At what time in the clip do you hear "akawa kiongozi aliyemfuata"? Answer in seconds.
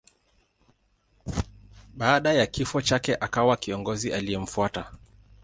3.19-4.91